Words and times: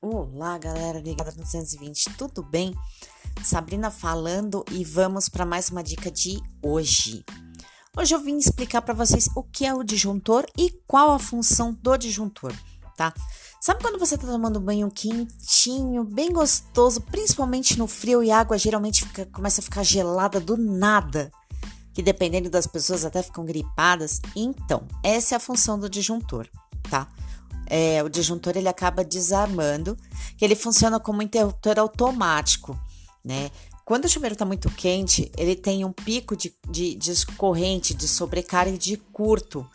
Olá, 0.00 0.56
galera 0.58 1.00
ligada 1.00 1.32
no 1.32 1.42
220, 1.42 2.10
tudo 2.16 2.40
bem? 2.40 2.72
Sabrina 3.42 3.90
falando 3.90 4.64
e 4.70 4.84
vamos 4.84 5.28
para 5.28 5.44
mais 5.44 5.70
uma 5.70 5.82
dica 5.82 6.08
de 6.08 6.40
hoje. 6.62 7.24
Hoje 7.96 8.14
eu 8.14 8.20
vim 8.20 8.38
explicar 8.38 8.80
para 8.80 8.94
vocês 8.94 9.28
o 9.34 9.42
que 9.42 9.66
é 9.66 9.74
o 9.74 9.82
disjuntor 9.82 10.46
e 10.56 10.70
qual 10.86 11.10
a 11.10 11.18
função 11.18 11.74
do 11.82 11.96
disjuntor, 11.96 12.54
tá? 12.96 13.12
Sabe 13.60 13.82
quando 13.82 13.98
você 13.98 14.16
tá 14.16 14.24
tomando 14.24 14.60
banho 14.60 14.88
quentinho, 14.88 16.04
bem 16.04 16.32
gostoso, 16.32 17.00
principalmente 17.00 17.76
no 17.76 17.88
frio 17.88 18.22
e 18.22 18.30
a 18.30 18.38
água 18.38 18.56
geralmente 18.56 19.04
fica, 19.04 19.26
começa 19.26 19.60
a 19.60 19.64
ficar 19.64 19.82
gelada 19.82 20.38
do 20.38 20.56
nada? 20.56 21.28
Que 21.92 22.02
dependendo 22.02 22.48
das 22.48 22.68
pessoas 22.68 23.04
até 23.04 23.20
ficam 23.20 23.44
gripadas. 23.44 24.20
Então, 24.36 24.86
essa 25.02 25.34
é 25.34 25.36
a 25.36 25.40
função 25.40 25.76
do 25.76 25.90
disjuntor, 25.90 26.48
tá? 26.88 27.08
É, 27.68 28.02
o 28.02 28.08
disjuntor 28.08 28.56
ele 28.56 28.68
acaba 28.68 29.04
desarmando, 29.04 29.96
que 30.36 30.44
ele 30.44 30.56
funciona 30.56 30.98
como 30.98 31.22
interruptor 31.22 31.78
automático, 31.78 32.78
né? 33.24 33.50
Quando 33.84 34.04
o 34.04 34.08
chuveiro 34.08 34.34
está 34.34 34.44
muito 34.44 34.70
quente, 34.70 35.30
ele 35.36 35.56
tem 35.56 35.84
um 35.84 35.92
pico 35.92 36.36
de, 36.36 36.54
de, 36.68 36.94
de 36.94 37.26
corrente, 37.36 37.94
de 37.94 38.06
sobrecarga 38.06 38.76
de 38.76 38.96
curto, 38.96 39.66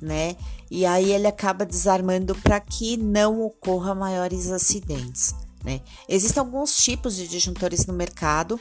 né? 0.00 0.36
E 0.70 0.84
aí 0.86 1.12
ele 1.12 1.26
acaba 1.26 1.64
desarmando 1.64 2.34
para 2.34 2.60
que 2.60 2.96
não 2.96 3.42
ocorra 3.42 3.94
maiores 3.94 4.50
acidentes, 4.50 5.34
né? 5.64 5.80
Existem 6.08 6.40
alguns 6.40 6.76
tipos 6.76 7.16
de 7.16 7.28
disjuntores 7.28 7.86
no 7.86 7.94
mercado 7.94 8.58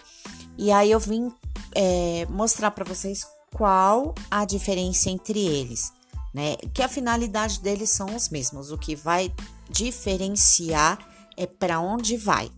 e 0.58 0.72
aí 0.72 0.92
eu 0.92 1.00
vim 1.00 1.32
é, 1.74 2.26
mostrar 2.30 2.72
para 2.72 2.86
vocês 2.86 3.26
qual 3.54 4.14
a 4.30 4.46
diferença 4.46 5.10
entre 5.10 5.40
eles 5.40 5.92
né? 6.34 6.56
Que 6.74 6.82
a 6.82 6.88
finalidade 6.88 7.60
deles 7.62 7.90
são 7.90 8.16
os 8.16 8.30
mesmos. 8.30 8.72
O 8.72 8.78
que 8.78 8.96
vai 8.96 9.34
diferenciar 9.70 11.00
é 11.38 11.46
para 11.46 11.80
onde 11.80 12.18
vai, 12.18 12.50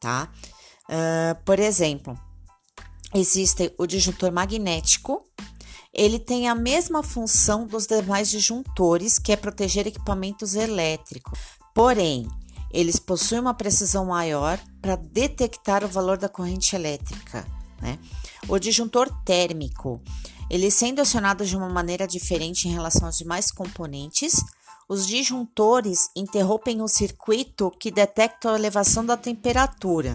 tá? 0.00 0.30
Uh, 0.84 1.42
por 1.44 1.58
exemplo, 1.58 2.18
existe 3.14 3.72
o 3.78 3.86
disjuntor 3.86 4.32
magnético. 4.32 5.24
Ele 5.92 6.18
tem 6.18 6.48
a 6.48 6.54
mesma 6.54 7.02
função 7.02 7.66
dos 7.66 7.86
demais 7.86 8.30
disjuntores, 8.30 9.18
que 9.18 9.32
é 9.32 9.36
proteger 9.36 9.86
equipamentos 9.86 10.54
elétricos. 10.54 11.38
Porém, 11.74 12.28
eles 12.70 12.98
possuem 12.98 13.40
uma 13.40 13.54
precisão 13.54 14.06
maior 14.06 14.60
para 14.80 14.96
detectar 14.96 15.82
o 15.84 15.88
valor 15.88 16.18
da 16.18 16.28
corrente 16.28 16.76
elétrica. 16.76 17.46
Né? 17.80 17.98
O 18.48 18.58
disjuntor 18.58 19.10
térmico 19.24 20.02
eles 20.50 20.74
sendo 20.74 21.00
acionados 21.00 21.48
de 21.48 21.56
uma 21.56 21.68
maneira 21.68 22.06
diferente 22.06 22.68
em 22.68 22.72
relação 22.72 23.06
aos 23.06 23.18
demais 23.18 23.50
componentes, 23.50 24.42
os 24.88 25.06
disjuntores 25.06 26.08
interrompem 26.16 26.80
o 26.80 26.88
circuito 26.88 27.70
que 27.78 27.90
detecta 27.90 28.50
a 28.50 28.54
elevação 28.54 29.04
da 29.04 29.16
temperatura. 29.16 30.14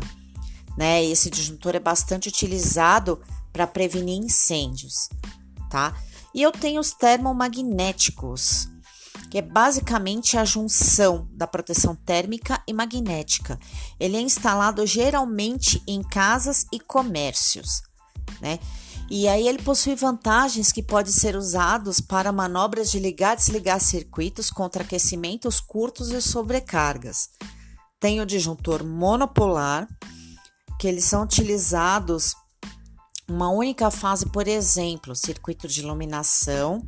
Né? 0.76 1.06
Esse 1.06 1.30
disjuntor 1.30 1.76
é 1.76 1.80
bastante 1.80 2.28
utilizado 2.28 3.22
para 3.52 3.68
prevenir 3.68 4.18
incêndios, 4.18 5.08
tá? 5.70 5.96
E 6.34 6.42
eu 6.42 6.52
tenho 6.52 6.82
os 6.82 6.92
termomagnéticos, 6.92 8.68
que 9.34 9.40
é 9.40 9.42
basicamente 9.42 10.38
a 10.38 10.46
junção 10.46 11.28
da 11.32 11.48
proteção 11.48 11.96
térmica 11.96 12.62
e 12.68 12.72
magnética. 12.72 13.60
Ele 14.00 14.16
é 14.16 14.22
instalado 14.22 14.86
geralmente 14.86 15.82
em 15.88 16.04
casas 16.04 16.68
e 16.72 16.80
comércios, 16.80 17.82
né? 18.40 18.60
E 19.10 19.28
aí 19.28 19.48
ele 19.48 19.58
possui 19.64 19.96
vantagens 19.96 20.72
que 20.72 20.84
podem 20.84 21.12
ser 21.12 21.36
usados 21.36 22.00
para 22.00 22.32
manobras 22.32 22.92
de 22.92 23.00
ligar 23.00 23.34
e 23.34 23.38
desligar 23.38 23.80
circuitos 23.80 24.52
contra 24.52 24.84
aquecimentos 24.84 25.60
curtos 25.60 26.12
e 26.12 26.22
sobrecargas. 26.22 27.30
Tem 28.00 28.22
o 28.22 28.28
disjuntor 28.28 28.84
monopolar, 28.84 29.88
que 30.80 30.88
eles 30.88 31.06
são 31.06 31.24
utilizados 31.24 32.36
uma 33.28 33.50
única 33.50 33.90
fase, 33.90 34.28
por 34.28 34.48
exemplo, 34.48 35.16
circuito 35.16 35.68
de 35.68 35.80
iluminação 35.80 36.86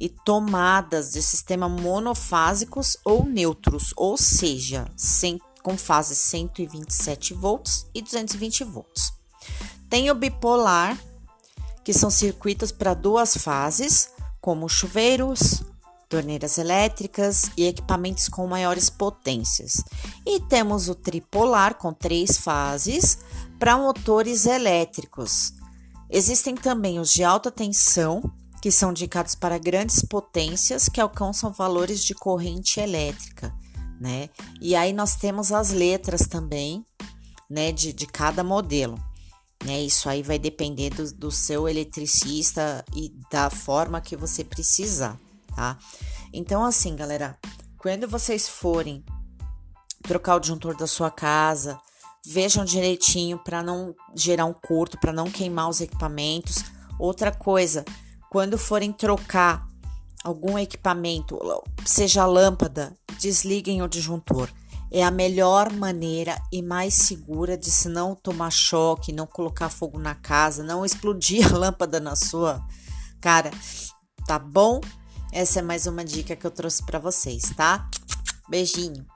e 0.00 0.08
tomadas 0.08 1.12
de 1.12 1.22
sistema 1.22 1.68
monofásicos 1.68 2.96
ou 3.04 3.24
neutros, 3.24 3.92
ou 3.96 4.16
seja, 4.16 4.86
sem, 4.96 5.40
com 5.62 5.76
fase 5.76 6.14
127 6.14 7.34
volts 7.34 7.86
e 7.94 8.02
220 8.02 8.64
volts. 8.64 9.12
Tem 9.88 10.10
o 10.10 10.14
bipolar, 10.14 10.98
que 11.84 11.92
são 11.92 12.10
circuitos 12.10 12.72
para 12.72 12.94
duas 12.94 13.36
fases, 13.36 14.10
como 14.40 14.68
chuveiros, 14.68 15.62
torneiras 16.08 16.58
elétricas 16.58 17.50
e 17.56 17.66
equipamentos 17.66 18.28
com 18.28 18.46
maiores 18.46 18.88
potências. 18.90 19.82
E 20.24 20.40
temos 20.40 20.88
o 20.88 20.94
tripolar 20.94 21.74
com 21.74 21.92
três 21.92 22.38
fases 22.38 23.18
para 23.58 23.76
motores 23.76 24.46
elétricos. 24.46 25.52
Existem 26.08 26.54
também 26.54 27.00
os 27.00 27.12
de 27.12 27.24
alta 27.24 27.50
tensão, 27.50 28.22
que 28.66 28.72
são 28.72 28.90
indicados 28.90 29.36
para 29.36 29.58
grandes 29.58 30.04
potências 30.04 30.88
que 30.88 31.00
alcançam 31.00 31.52
valores 31.52 32.02
de 32.02 32.12
corrente 32.16 32.80
elétrica, 32.80 33.54
né? 34.00 34.28
E 34.60 34.74
aí 34.74 34.92
nós 34.92 35.14
temos 35.14 35.52
as 35.52 35.70
letras 35.70 36.22
também, 36.22 36.84
né, 37.48 37.70
de, 37.70 37.92
de 37.92 38.08
cada 38.08 38.42
modelo. 38.42 38.98
Né? 39.64 39.82
Isso 39.82 40.08
aí 40.08 40.20
vai 40.20 40.36
depender 40.36 40.90
do, 40.90 41.12
do 41.14 41.30
seu 41.30 41.68
eletricista 41.68 42.84
e 42.92 43.14
da 43.30 43.50
forma 43.50 44.00
que 44.00 44.16
você 44.16 44.42
precisar, 44.42 45.16
tá? 45.54 45.78
Então, 46.32 46.64
assim, 46.64 46.96
galera, 46.96 47.38
quando 47.78 48.08
vocês 48.08 48.48
forem 48.48 49.04
trocar 50.02 50.34
o 50.34 50.40
disjuntor 50.40 50.76
da 50.76 50.88
sua 50.88 51.08
casa, 51.08 51.80
vejam 52.26 52.64
direitinho 52.64 53.38
para 53.38 53.62
não 53.62 53.94
gerar 54.12 54.44
um 54.44 54.52
curto, 54.52 54.98
para 54.98 55.12
não 55.12 55.30
queimar 55.30 55.68
os 55.68 55.80
equipamentos. 55.80 56.64
Outra 56.98 57.30
coisa, 57.30 57.84
quando 58.36 58.58
forem 58.58 58.92
trocar 58.92 59.66
algum 60.22 60.58
equipamento, 60.58 61.38
seja 61.86 62.26
lâmpada, 62.26 62.94
desliguem 63.18 63.80
o 63.80 63.88
disjuntor 63.88 64.50
é 64.92 65.02
a 65.02 65.10
melhor 65.10 65.72
maneira 65.72 66.36
e 66.52 66.60
mais 66.60 66.92
segura 66.92 67.56
de 67.56 67.70
se 67.70 67.88
não 67.88 68.14
tomar 68.14 68.50
choque, 68.50 69.10
não 69.10 69.26
colocar 69.26 69.70
fogo 69.70 69.98
na 69.98 70.14
casa, 70.14 70.62
não 70.62 70.84
explodir 70.84 71.50
a 71.50 71.56
lâmpada 71.56 71.98
na 71.98 72.14
sua 72.14 72.62
cara, 73.22 73.50
tá 74.26 74.38
bom? 74.38 74.82
Essa 75.32 75.60
é 75.60 75.62
mais 75.62 75.86
uma 75.86 76.04
dica 76.04 76.36
que 76.36 76.46
eu 76.46 76.50
trouxe 76.50 76.84
para 76.84 76.98
vocês, 76.98 77.54
tá? 77.56 77.88
Beijinho. 78.50 79.06